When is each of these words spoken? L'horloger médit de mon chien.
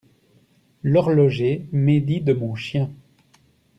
L'horloger 0.81 1.67
médit 1.71 2.21
de 2.21 2.33
mon 2.33 2.55
chien. 2.55 2.89